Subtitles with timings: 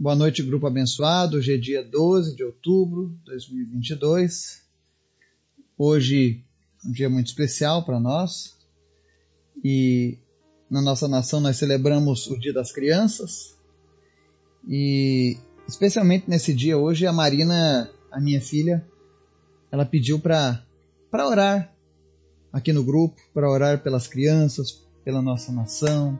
[0.00, 1.38] Boa noite, grupo abençoado.
[1.38, 4.62] Hoje é dia 12 de outubro de 2022.
[5.76, 6.44] Hoje
[6.86, 8.56] um dia muito especial para nós.
[9.64, 10.16] E
[10.70, 13.56] na nossa nação nós celebramos o Dia das Crianças.
[14.68, 18.86] E especialmente nesse dia hoje a Marina, a minha filha,
[19.68, 20.64] ela pediu para
[21.10, 21.74] para orar
[22.52, 26.16] aqui no grupo, para orar pelas crianças, pela nossa nação,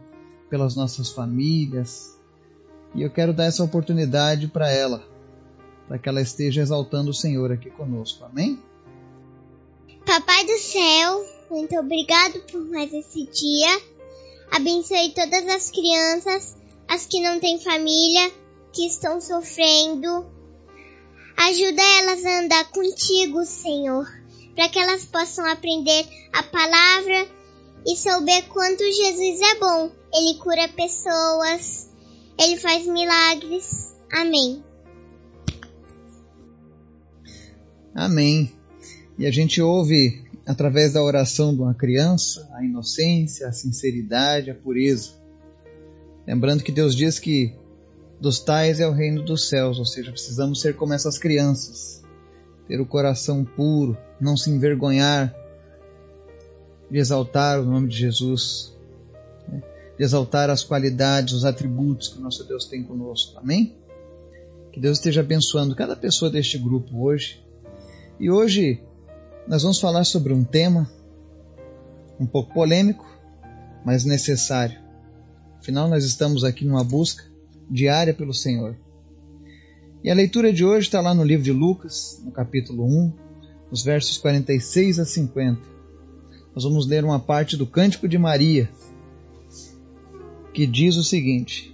[0.50, 2.17] pelas nossas famílias
[2.94, 5.06] e eu quero dar essa oportunidade para ela,
[5.86, 8.24] para que ela esteja exaltando o Senhor aqui conosco.
[8.24, 8.60] Amém?
[10.04, 13.80] Papai do céu, muito obrigado por mais esse dia.
[14.50, 16.56] Abençoe todas as crianças,
[16.88, 18.32] as que não têm família,
[18.72, 20.26] que estão sofrendo.
[21.36, 24.06] Ajuda elas a andar contigo, Senhor,
[24.54, 27.28] para que elas possam aprender a palavra
[27.86, 29.90] e souber quanto Jesus é bom.
[30.12, 31.87] Ele cura pessoas,
[32.38, 33.96] ele faz milagres.
[34.12, 34.62] Amém.
[37.94, 38.52] Amém.
[39.18, 44.54] E a gente ouve, através da oração de uma criança, a inocência, a sinceridade, a
[44.54, 45.10] pureza.
[46.26, 47.54] Lembrando que Deus diz que
[48.20, 52.02] dos tais é o reino dos céus, ou seja, precisamos ser como essas crianças,
[52.68, 55.34] ter o coração puro, não se envergonhar
[56.90, 58.77] de exaltar o nome de Jesus,
[59.98, 63.38] de exaltar as qualidades, os atributos que o nosso Deus tem conosco.
[63.38, 63.74] Amém?
[64.72, 67.42] Que Deus esteja abençoando cada pessoa deste grupo hoje.
[68.20, 68.80] E hoje
[69.46, 70.88] nós vamos falar sobre um tema
[72.20, 73.04] um pouco polêmico,
[73.84, 74.78] mas necessário.
[75.58, 77.24] Afinal, nós estamos aqui numa busca
[77.68, 78.76] diária pelo Senhor.
[80.02, 83.12] E a leitura de hoje está lá no livro de Lucas, no capítulo 1,
[83.70, 85.60] nos versos 46 a 50.
[86.54, 88.70] Nós vamos ler uma parte do Cântico de Maria,
[90.58, 91.72] que diz o seguinte: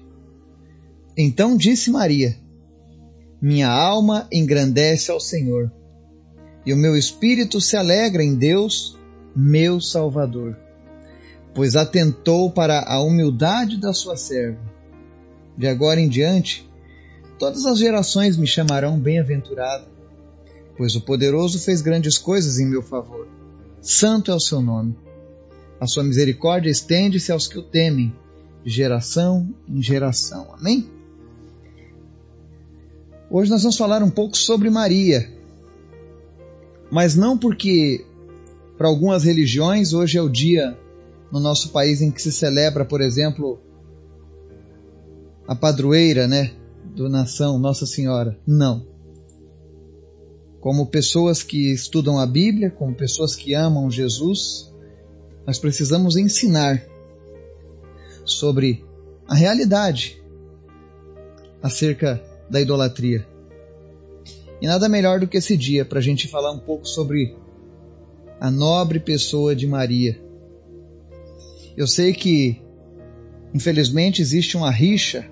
[1.17, 2.37] Então disse Maria:
[3.41, 5.73] Minha alma engrandece ao Senhor,
[6.67, 8.99] e o meu espírito se alegra em Deus,
[9.35, 10.55] meu Salvador,
[11.55, 14.61] pois atentou para a humildade da sua serva.
[15.57, 16.71] De agora em diante,
[17.39, 19.87] todas as gerações me chamarão bem-aventurado,
[20.77, 23.27] pois o poderoso fez grandes coisas em meu favor.
[23.81, 24.95] Santo é o seu nome.
[25.81, 28.13] A sua misericórdia estende-se aos que o temem
[28.65, 30.55] geração em geração.
[30.55, 30.89] Amém?
[33.31, 35.31] Hoje nós vamos falar um pouco sobre Maria,
[36.91, 38.05] mas não porque
[38.79, 40.79] para algumas religiões hoje é o dia
[41.33, 43.59] no nosso país em que se celebra, por exemplo,
[45.49, 46.53] a padroeira, né,
[46.95, 48.39] do nação Nossa Senhora.
[48.47, 48.87] Não.
[50.61, 54.73] Como pessoas que estudam a Bíblia, como pessoas que amam Jesus,
[55.47, 56.94] nós precisamos ensinar
[58.25, 58.85] sobre
[59.29, 60.23] a realidade
[61.63, 63.27] acerca da idolatria.
[64.61, 67.37] E nada melhor do que esse dia para a gente falar um pouco sobre
[68.41, 70.21] a nobre pessoa de Maria.
[71.77, 72.61] Eu sei que,
[73.53, 75.27] infelizmente, existe uma rixa,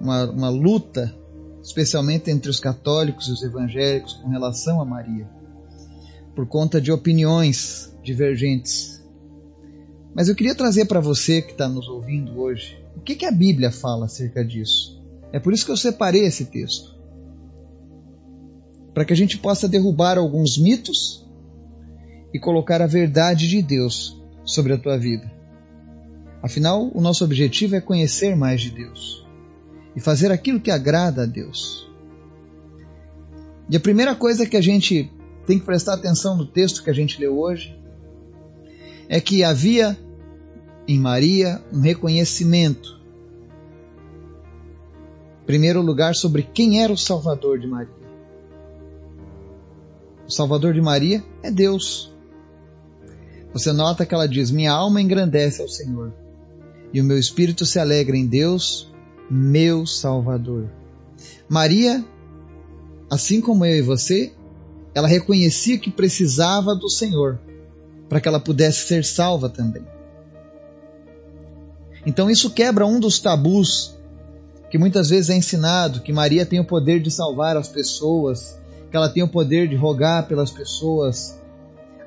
[0.00, 1.14] uma, uma luta,
[1.62, 5.28] especialmente entre os católicos e os evangélicos, com relação a Maria,
[6.34, 8.99] por conta de opiniões divergentes.
[10.14, 13.30] Mas eu queria trazer para você que está nos ouvindo hoje o que, que a
[13.30, 15.00] Bíblia fala acerca disso.
[15.32, 16.98] É por isso que eu separei esse texto.
[18.92, 21.24] Para que a gente possa derrubar alguns mitos
[22.34, 25.30] e colocar a verdade de Deus sobre a tua vida.
[26.42, 29.26] Afinal, o nosso objetivo é conhecer mais de Deus
[29.94, 31.88] e fazer aquilo que agrada a Deus.
[33.68, 35.10] E a primeira coisa que a gente
[35.46, 37.79] tem que prestar atenção no texto que a gente leu hoje
[39.12, 39.98] é que havia
[40.86, 42.96] em Maria um reconhecimento.
[45.42, 47.92] Em primeiro lugar, sobre quem era o Salvador de Maria.
[50.28, 52.14] O Salvador de Maria é Deus.
[53.52, 56.14] Você nota que ela diz: Minha alma engrandece ao Senhor,
[56.92, 58.88] e o meu espírito se alegra em Deus,
[59.28, 60.70] meu Salvador.
[61.48, 62.04] Maria,
[63.10, 64.32] assim como eu e você,
[64.94, 67.40] ela reconhecia que precisava do Senhor
[68.10, 69.84] para que ela pudesse ser salva também.
[72.04, 73.96] Então isso quebra um dos tabus
[74.68, 78.58] que muitas vezes é ensinado, que Maria tem o poder de salvar as pessoas,
[78.90, 81.38] que ela tem o poder de rogar pelas pessoas.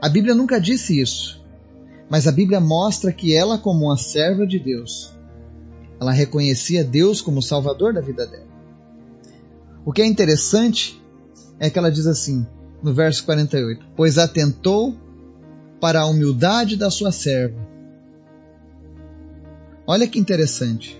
[0.01, 1.41] A Bíblia nunca disse isso,
[2.09, 5.13] mas a Bíblia mostra que ela, como uma serva de Deus,
[5.99, 8.47] ela reconhecia Deus como salvador da vida dela.
[9.85, 11.01] O que é interessante
[11.59, 12.45] é que ela diz assim,
[12.81, 14.95] no verso 48: Pois atentou
[15.83, 17.59] para a humildade da sua serva.
[19.85, 20.97] Olha que interessante.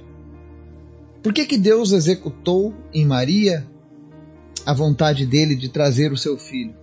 [1.24, 3.65] Por que, que Deus executou em Maria
[4.65, 6.75] a vontade dele de trazer o seu filho?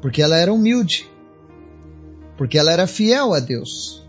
[0.00, 1.06] Porque ela era humilde,
[2.38, 4.02] porque ela era fiel a Deus.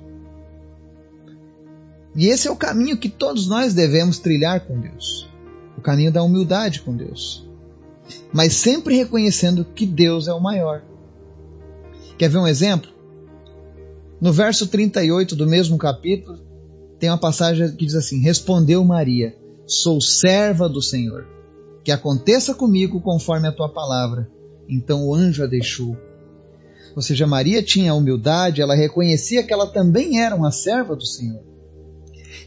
[2.15, 5.29] E esse é o caminho que todos nós devemos trilhar com Deus
[5.77, 7.45] o caminho da humildade com Deus.
[8.31, 10.83] Mas sempre reconhecendo que Deus é o maior.
[12.17, 12.94] Quer ver um exemplo?
[14.21, 16.39] No verso 38 do mesmo capítulo,
[16.99, 19.35] tem uma passagem que diz assim: Respondeu Maria:
[19.67, 21.27] Sou serva do Senhor.
[21.83, 24.29] Que aconteça comigo conforme a tua palavra.
[24.67, 25.95] Então o anjo a deixou.
[26.95, 31.43] Ou seja, Maria tinha humildade, ela reconhecia que ela também era uma serva do Senhor.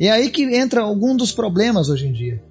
[0.00, 2.42] E é aí que entra algum dos problemas hoje em dia.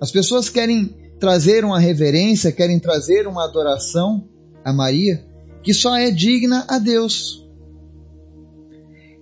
[0.00, 4.28] As pessoas querem trazer uma reverência, querem trazer uma adoração
[4.64, 5.24] a Maria,
[5.62, 7.47] que só é digna a Deus.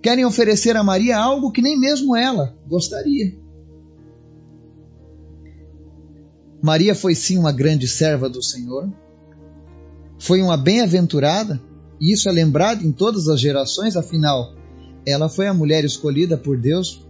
[0.07, 3.37] Querem oferecer a Maria algo que nem mesmo ela gostaria.
[6.63, 8.89] Maria foi sim uma grande serva do Senhor,
[10.17, 11.61] foi uma bem-aventurada,
[11.99, 14.53] e isso é lembrado em todas as gerações, afinal,
[15.05, 17.05] ela foi a mulher escolhida por Deus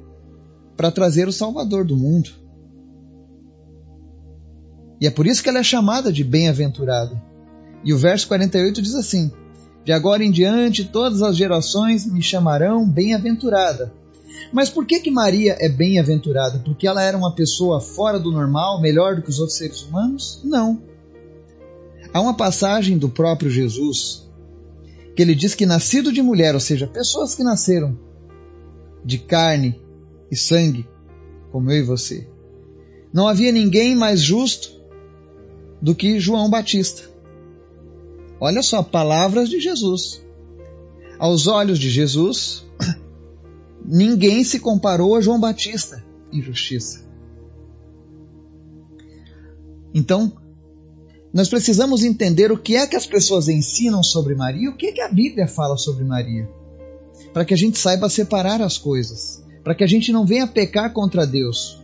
[0.76, 2.32] para trazer o Salvador do mundo.
[5.00, 7.22] E é por isso que ela é chamada de bem-aventurada.
[7.86, 9.32] E o verso 48 diz assim:
[9.88, 13.94] De agora em diante todas as gerações me chamarão bem-aventurada.
[14.52, 16.60] Mas por que que Maria é bem-aventurada?
[16.60, 20.42] Porque ela era uma pessoa fora do normal, melhor do que os outros seres humanos?
[20.44, 20.82] Não.
[22.14, 24.28] Há uma passagem do próprio Jesus
[25.16, 27.98] que ele diz que nascido de mulher, ou seja, pessoas que nasceram
[29.06, 29.80] de carne
[30.30, 30.86] e sangue,
[31.50, 32.28] como eu e você,
[33.14, 34.70] não havia ninguém mais justo
[35.82, 37.16] do que João Batista.
[38.40, 40.24] Olha só, palavras de Jesus.
[41.18, 42.66] Aos olhos de Jesus,
[43.84, 47.08] ninguém se comparou a João Batista em justiça.
[49.94, 50.34] Então,
[51.34, 54.88] nós precisamos entender o que é que as pessoas ensinam sobre Maria e o que
[54.88, 56.50] é que a Bíblia fala sobre Maria,
[57.34, 60.94] para que a gente saiba separar as coisas, para que a gente não venha pecar
[60.94, 61.82] contra Deus,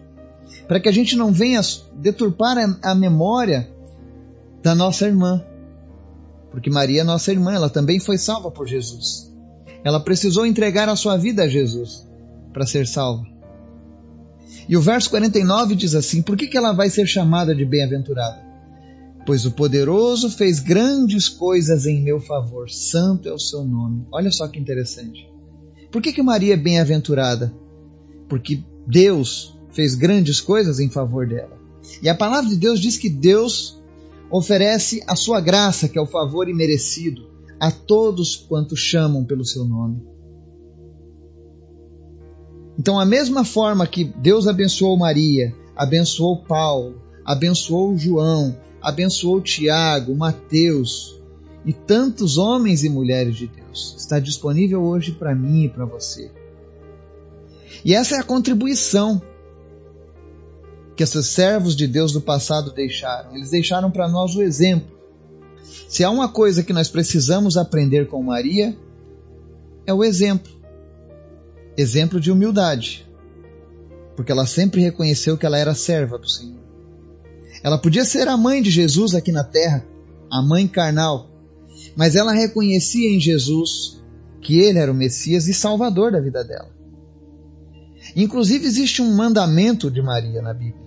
[0.68, 1.62] para que a gente não venha
[1.96, 3.70] deturpar a memória
[4.62, 5.44] da nossa irmã.
[6.54, 9.34] Porque Maria nossa irmã, ela também foi salva por Jesus.
[9.84, 12.08] Ela precisou entregar a sua vida a Jesus
[12.54, 13.26] para ser salva.
[14.70, 18.40] E o verso 49 diz assim: Por que, que ela vai ser chamada de bem-aventurada?
[19.26, 24.06] Pois o poderoso fez grandes coisas em meu favor, santo é o seu nome.
[24.12, 25.28] Olha só que interessante.
[25.92, 27.52] Por que, que Maria é bem-aventurada?
[28.30, 31.58] Porque Deus fez grandes coisas em favor dela.
[32.00, 33.82] E a palavra de Deus diz que Deus
[34.34, 39.64] oferece a sua graça, que é o favor imerecido, a todos quantos chamam pelo seu
[39.64, 40.02] nome.
[42.80, 51.22] Então, a mesma forma que Deus abençoou Maria, abençoou Paulo, abençoou João, abençoou Tiago, Mateus
[51.64, 56.32] e tantos homens e mulheres de Deus, está disponível hoje para mim e para você.
[57.86, 59.22] E essa é a contribuição
[60.96, 63.36] que esses servos de Deus do passado deixaram.
[63.36, 64.92] Eles deixaram para nós o exemplo.
[65.88, 68.76] Se há uma coisa que nós precisamos aprender com Maria,
[69.86, 70.52] é o exemplo.
[71.78, 73.08] Exemplo de humildade.
[74.16, 76.62] Porque ela sempre reconheceu que ela era serva do Senhor.
[77.64, 79.86] Ela podia ser a mãe de Jesus aqui na terra,
[80.30, 81.30] a mãe carnal,
[81.96, 84.02] mas ela reconhecia em Jesus
[84.42, 86.83] que ele era o Messias e Salvador da vida dela.
[88.16, 90.84] Inclusive, existe um mandamento de Maria na Bíblia.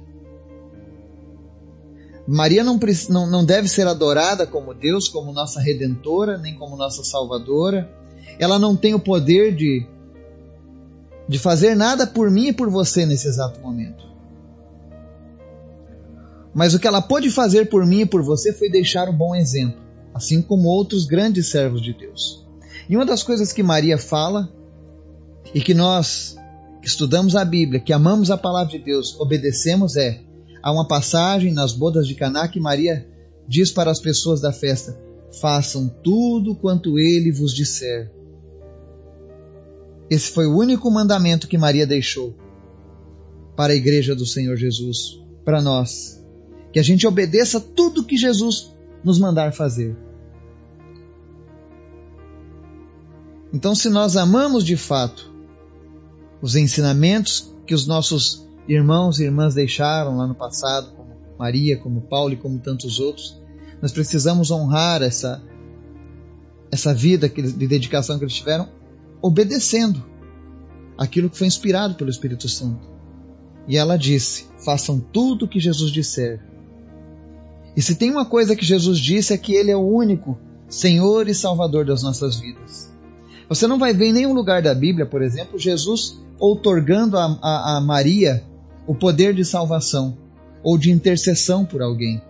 [2.27, 2.79] Maria não,
[3.09, 7.89] não, não deve ser adorada como Deus, como nossa redentora, nem como nossa salvadora.
[8.39, 9.87] Ela não tem o poder de,
[11.29, 14.05] de fazer nada por mim e por você nesse exato momento.
[16.53, 19.35] Mas o que ela pôde fazer por mim e por você foi deixar um bom
[19.35, 19.79] exemplo,
[20.15, 22.45] assim como outros grandes servos de Deus.
[22.89, 24.49] E uma das coisas que Maria fala,
[25.55, 26.37] e que nós
[26.83, 30.23] estudamos a Bíblia, que amamos a palavra de Deus, obedecemos é:
[30.63, 33.09] Há uma passagem nas bodas de Caná que Maria
[33.49, 34.99] diz para as pessoas da festa:
[35.41, 38.13] Façam tudo quanto ele vos disser.
[40.09, 42.35] Esse foi o único mandamento que Maria deixou
[43.57, 46.23] para a igreja do Senhor Jesus, para nós.
[46.73, 49.97] Que a gente obedeça tudo que Jesus nos mandar fazer.
[53.53, 55.36] Então, se nós amamos de fato
[56.41, 62.03] os ensinamentos que os nossos irmãos e irmãs deixaram lá no passado, como Maria, como
[62.03, 63.41] Paulo e como tantos outros.
[63.81, 65.43] Nós precisamos honrar essa,
[66.71, 68.69] essa vida de dedicação que eles tiveram,
[69.21, 70.05] obedecendo
[70.97, 72.89] aquilo que foi inspirado pelo Espírito Santo.
[73.69, 76.41] E ela disse: Façam tudo o que Jesus disser.
[77.77, 80.39] E se tem uma coisa que Jesus disse é que Ele é o único
[80.69, 82.91] Senhor e Salvador das nossas vidas.
[83.49, 87.77] Você não vai ver em nenhum lugar da Bíblia, por exemplo, Jesus outorgando a, a,
[87.77, 88.43] a Maria
[88.87, 90.17] o poder de salvação
[90.63, 92.23] ou de intercessão por alguém.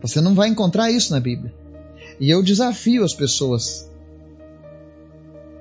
[0.00, 1.52] Você não vai encontrar isso na Bíblia.
[2.20, 3.88] E eu desafio as pessoas.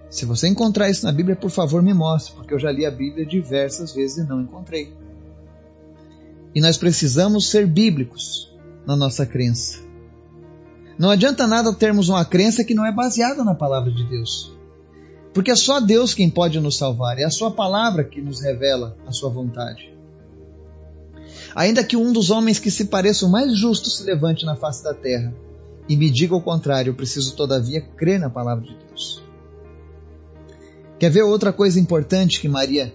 [0.09, 2.91] Se você encontrar isso na Bíblia, por favor, me mostre, porque eu já li a
[2.91, 4.93] Bíblia diversas vezes e não encontrei.
[6.55, 9.87] E nós precisamos ser bíblicos na nossa crença.
[10.97, 14.51] Não adianta nada termos uma crença que não é baseada na palavra de Deus.
[15.33, 18.97] Porque é só Deus quem pode nos salvar, é a Sua palavra que nos revela
[19.05, 19.95] a Sua vontade.
[21.55, 24.93] Ainda que um dos homens que se pareçam mais justos se levante na face da
[24.93, 25.33] terra
[25.87, 29.23] e me diga o contrário, eu preciso todavia crer na palavra de Deus.
[30.97, 32.93] Quer ver outra coisa importante que Maria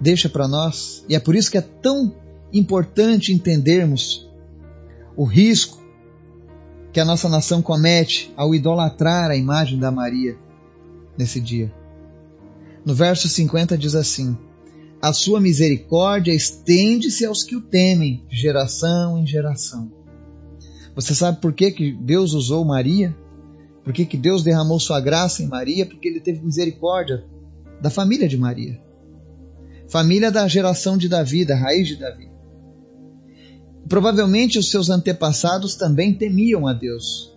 [0.00, 1.04] deixa para nós?
[1.08, 2.12] E é por isso que é tão
[2.52, 4.28] importante entendermos
[5.16, 5.85] o risco
[6.96, 10.34] que a nossa nação comete ao idolatrar a imagem da Maria
[11.18, 11.70] nesse dia.
[12.86, 14.34] No verso 50 diz assim:
[15.02, 19.92] A sua misericórdia estende-se aos que o temem, de geração em geração.
[20.94, 23.14] Você sabe por que, que Deus usou Maria?
[23.84, 25.84] Por que, que Deus derramou sua graça em Maria?
[25.84, 27.26] Porque ele teve misericórdia
[27.78, 28.80] da família de Maria.
[29.86, 32.35] Família da geração de Davi, da raiz de Davi.
[33.88, 37.36] Provavelmente os seus antepassados também temiam a Deus.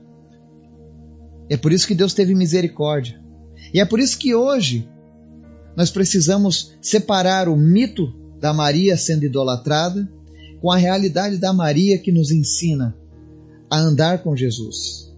[1.49, 3.19] É por isso que Deus teve misericórdia.
[3.73, 4.87] E é por isso que hoje
[5.75, 10.09] nós precisamos separar o mito da Maria sendo idolatrada
[10.61, 12.95] com a realidade da Maria que nos ensina
[13.69, 15.13] a andar com Jesus,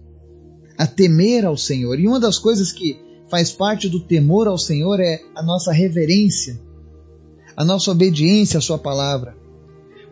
[0.78, 1.98] a temer ao Senhor.
[1.98, 6.60] E uma das coisas que faz parte do temor ao Senhor é a nossa reverência,
[7.56, 9.41] a nossa obediência à Sua palavra.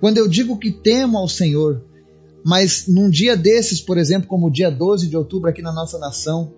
[0.00, 1.85] Quando eu digo que temo ao Senhor,
[2.45, 5.99] mas num dia desses, por exemplo, como o dia 12 de outubro aqui na nossa
[5.99, 6.54] nação,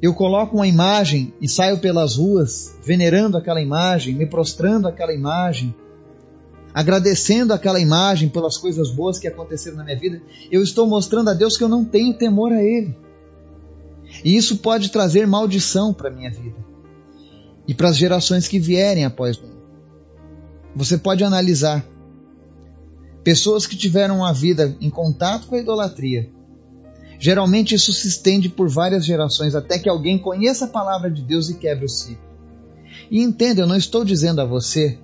[0.00, 5.74] eu coloco uma imagem e saio pelas ruas venerando aquela imagem, me prostrando aquela imagem,
[6.72, 11.34] agradecendo aquela imagem pelas coisas boas que aconteceram na minha vida, eu estou mostrando a
[11.34, 12.96] Deus que eu não tenho temor a Ele.
[14.24, 16.64] E isso pode trazer maldição para a minha vida
[17.66, 19.50] e para as gerações que vierem após mim.
[20.76, 21.84] Você pode analisar
[23.28, 26.30] pessoas que tiveram uma vida em contato com a idolatria.
[27.18, 31.50] Geralmente isso se estende por várias gerações até que alguém conheça a palavra de Deus
[31.50, 32.24] e quebre o ciclo.
[33.10, 34.98] E entenda, eu não estou dizendo a você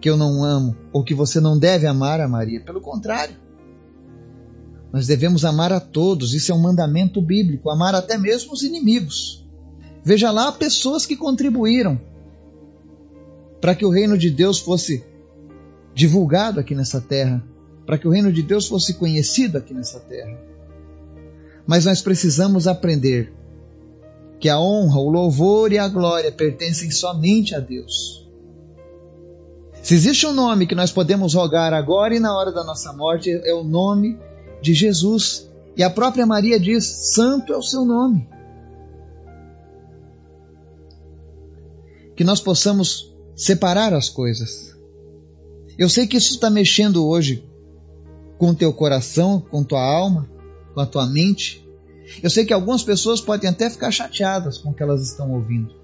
[0.00, 2.60] que eu não amo ou que você não deve amar a Maria.
[2.60, 3.36] Pelo contrário.
[4.92, 9.46] Nós devemos amar a todos, isso é um mandamento bíblico, amar até mesmo os inimigos.
[10.02, 12.00] Veja lá pessoas que contribuíram
[13.60, 15.11] para que o reino de Deus fosse
[15.94, 17.42] divulgado aqui nessa terra,
[17.86, 20.38] para que o reino de Deus fosse conhecido aqui nessa terra.
[21.66, 23.32] Mas nós precisamos aprender
[24.40, 28.28] que a honra, o louvor e a glória pertencem somente a Deus.
[29.82, 33.30] Se existe um nome que nós podemos rogar agora e na hora da nossa morte,
[33.30, 34.18] é o nome
[34.60, 35.48] de Jesus.
[35.76, 36.84] E a própria Maria diz:
[37.14, 38.28] Santo é o seu nome.
[42.16, 44.76] Que nós possamos separar as coisas.
[45.78, 47.44] Eu sei que isso está mexendo hoje
[48.38, 50.28] com o teu coração, com tua alma,
[50.74, 51.66] com a tua mente.
[52.22, 55.74] Eu sei que algumas pessoas podem até ficar chateadas com o que elas estão ouvindo.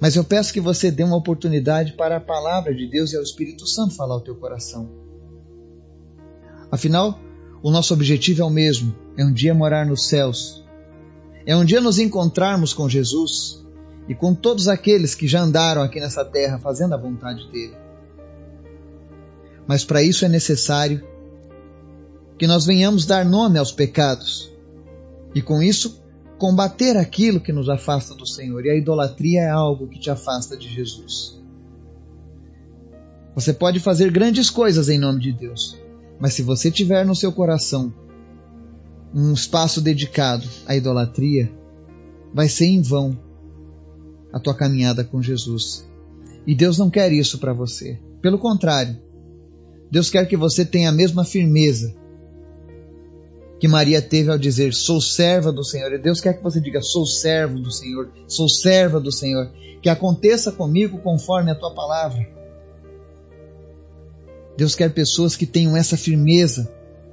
[0.00, 3.22] Mas eu peço que você dê uma oportunidade para a palavra de Deus e ao
[3.22, 4.88] Espírito Santo falar ao teu coração.
[6.70, 7.18] Afinal,
[7.62, 10.64] o nosso objetivo é o mesmo: é um dia morar nos céus.
[11.44, 13.62] É um dia nos encontrarmos com Jesus
[14.08, 17.89] e com todos aqueles que já andaram aqui nessa terra fazendo a vontade dele.
[19.70, 21.00] Mas para isso é necessário
[22.36, 24.52] que nós venhamos dar nome aos pecados
[25.32, 26.02] e com isso
[26.38, 28.66] combater aquilo que nos afasta do Senhor.
[28.66, 31.40] E a idolatria é algo que te afasta de Jesus.
[33.32, 35.78] Você pode fazer grandes coisas em nome de Deus,
[36.18, 37.94] mas se você tiver no seu coração
[39.14, 41.48] um espaço dedicado à idolatria,
[42.34, 43.16] vai ser em vão
[44.32, 45.88] a tua caminhada com Jesus.
[46.44, 48.00] E Deus não quer isso para você.
[48.20, 48.98] Pelo contrário,
[49.90, 51.94] Deus quer que você tenha a mesma firmeza
[53.60, 55.92] que Maria teve ao dizer: Sou serva do Senhor.
[55.92, 59.52] E Deus quer que você diga: Sou servo do Senhor, sou serva do Senhor.
[59.82, 62.26] Que aconteça comigo conforme a tua palavra.
[64.56, 66.70] Deus quer pessoas que tenham essa firmeza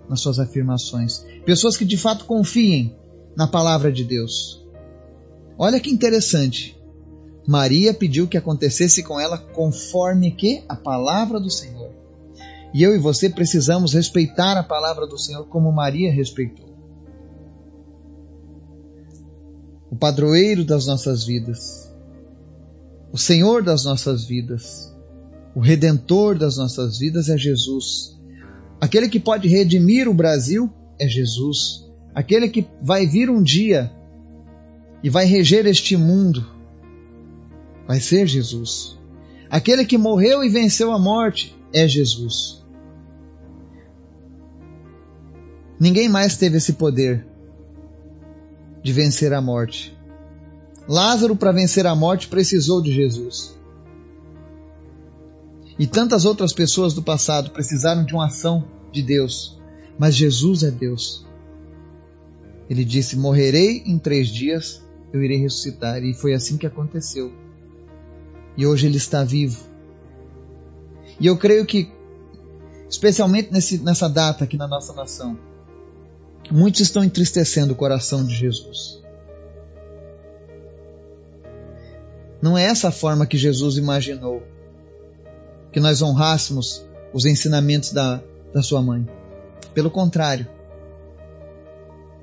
[0.09, 2.95] nas suas afirmações, pessoas que de fato confiem
[3.35, 4.65] na palavra de Deus.
[5.57, 6.77] Olha que interessante.
[7.45, 11.96] Maria pediu que acontecesse com ela conforme que a palavra do Senhor.
[12.77, 16.77] E eu e você precisamos respeitar a palavra do Senhor como Maria respeitou.
[19.89, 21.91] O padroeiro das nossas vidas,
[23.11, 24.95] o Senhor das nossas vidas,
[25.55, 28.15] o redentor das nossas vidas é Jesus.
[28.79, 31.83] Aquele que pode redimir o Brasil é Jesus.
[32.13, 33.91] Aquele que vai vir um dia
[35.01, 36.45] e vai reger este mundo
[37.87, 38.95] vai ser Jesus.
[39.49, 42.56] Aquele que morreu e venceu a morte é Jesus.
[45.79, 47.25] Ninguém mais teve esse poder
[48.83, 49.95] de vencer a morte.
[50.87, 53.55] Lázaro, para vencer a morte, precisou de Jesus.
[55.77, 59.59] E tantas outras pessoas do passado precisaram de uma ação de Deus.
[59.99, 61.25] Mas Jesus é Deus.
[62.69, 64.81] Ele disse: Morrerei em três dias,
[65.13, 66.03] eu irei ressuscitar.
[66.03, 67.31] E foi assim que aconteceu.
[68.55, 69.63] E hoje ele está vivo.
[71.19, 71.91] E eu creio que,
[72.89, 75.37] especialmente nesse, nessa data aqui na nossa nação,
[76.51, 79.01] muitos estão entristecendo o coração de Jesus.
[82.41, 84.43] Não é essa a forma que Jesus imaginou
[85.71, 88.21] que nós honrássemos os ensinamentos da,
[88.53, 89.07] da sua mãe.
[89.73, 90.47] Pelo contrário,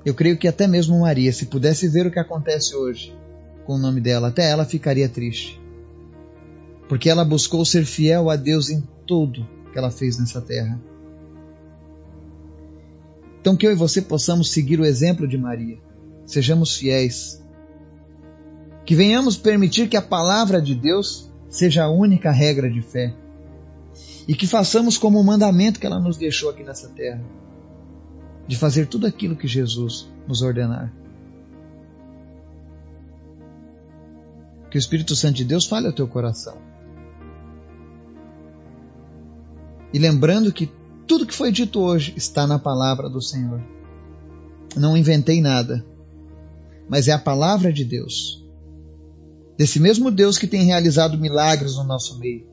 [0.05, 3.15] eu creio que até mesmo Maria, se pudesse ver o que acontece hoje
[3.65, 5.59] com o nome dela, até ela ficaria triste.
[6.87, 10.79] Porque ela buscou ser fiel a Deus em tudo que ela fez nessa terra.
[13.45, 15.77] Então, que eu e você possamos seguir o exemplo de Maria.
[16.25, 17.45] Sejamos fiéis.
[18.83, 23.13] Que venhamos permitir que a palavra de Deus seja a única regra de fé.
[24.27, 27.23] E que façamos como o mandamento que ela nos deixou aqui nessa terra
[28.47, 30.91] de fazer tudo aquilo que Jesus nos ordenar.
[34.71, 36.57] Que o Espírito Santo de Deus fale ao teu coração.
[39.93, 40.67] E lembrando que
[41.07, 43.61] tudo que foi dito hoje está na palavra do Senhor.
[44.75, 45.85] Não inventei nada,
[46.89, 48.43] mas é a palavra de Deus.
[49.57, 52.45] Desse mesmo Deus que tem realizado milagres no nosso meio,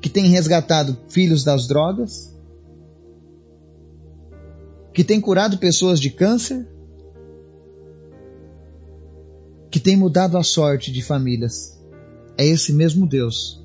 [0.00, 2.36] que tem resgatado filhos das drogas,
[4.92, 6.68] que tem curado pessoas de câncer,
[9.70, 11.80] que tem mudado a sorte de famílias.
[12.36, 13.64] É esse mesmo Deus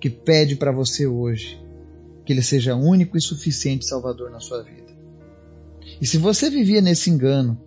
[0.00, 1.63] que pede para você hoje
[2.24, 4.92] que Ele seja único e suficiente Salvador na sua vida.
[6.00, 7.60] E se você vivia nesse engano,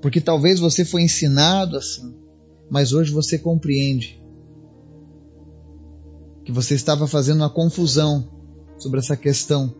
[0.00, 2.14] porque talvez você foi ensinado assim,
[2.70, 4.22] mas hoje você compreende
[6.44, 8.28] que você estava fazendo uma confusão
[8.78, 9.74] sobre essa questão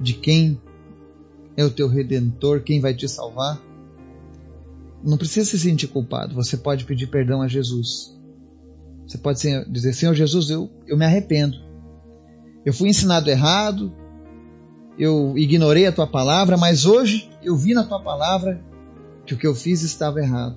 [0.00, 0.60] de quem
[1.56, 3.62] é o teu redentor, quem vai te salvar.
[5.02, 8.14] Não precisa se sentir culpado, você pode pedir perdão a Jesus.
[9.06, 11.56] Você pode dizer: Senhor Jesus, eu, eu me arrependo.
[12.64, 13.92] Eu fui ensinado errado,
[14.98, 18.62] eu ignorei a tua palavra, mas hoje eu vi na tua palavra
[19.26, 20.56] que o que eu fiz estava errado.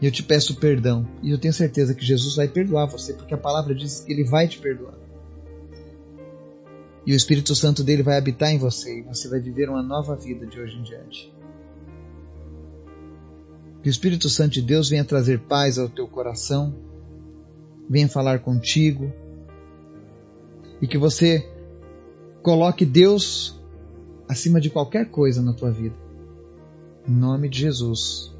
[0.00, 1.06] E eu te peço perdão.
[1.22, 4.24] E eu tenho certeza que Jesus vai perdoar você, porque a palavra diz que ele
[4.24, 4.94] vai te perdoar.
[7.06, 10.14] E o Espírito Santo dele vai habitar em você e você vai viver uma nova
[10.14, 11.32] vida de hoje em diante.
[13.82, 16.74] Que o Espírito Santo de Deus venha trazer paz ao teu coração,
[17.88, 19.10] venha falar contigo,
[20.80, 21.48] e que você
[22.42, 23.58] coloque Deus
[24.28, 25.96] acima de qualquer coisa na tua vida.
[27.06, 28.32] Em nome de Jesus.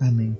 [0.00, 0.36] Amém.